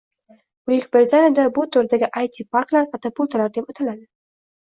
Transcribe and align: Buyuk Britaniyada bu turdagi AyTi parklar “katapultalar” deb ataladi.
Buyuk 0.69 0.85
Britaniyada 0.95 1.43
bu 1.57 1.65
turdagi 1.75 2.09
AyTi 2.21 2.45
parklar 2.57 2.89
“katapultalar” 2.95 3.51
deb 3.59 3.69
ataladi. 3.75 4.03